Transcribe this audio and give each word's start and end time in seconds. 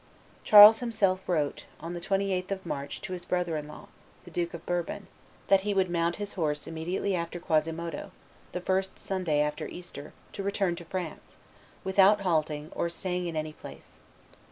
Charles 0.43 0.79
himself 0.79 1.19
wrote, 1.29 1.65
on 1.79 1.93
the 1.93 2.01
28th 2.01 2.49
of 2.49 2.65
March, 2.65 3.01
to 3.01 3.13
his 3.13 3.23
brother 3.23 3.55
in 3.55 3.67
law, 3.67 3.87
the 4.23 4.31
Duke 4.31 4.55
of 4.55 4.65
Bourbon, 4.65 5.05
that 5.47 5.61
he 5.61 5.75
would 5.75 5.91
mount 5.91 6.15
his 6.15 6.33
horse 6.33 6.65
immediately 6.65 7.13
after 7.15 7.39
Quasimodo 7.39 8.09
[the 8.51 8.61
first 8.61 8.97
Sunday 8.97 9.41
after 9.41 9.67
Easter], 9.67 10.11
to 10.33 10.41
return 10.41 10.75
to 10.77 10.85
France 10.85 11.37
without 11.83 12.21
halting, 12.21 12.71
or 12.75 12.89
staying 12.89 13.27
in 13.27 13.35
any 13.35 13.53
place. 13.53 13.99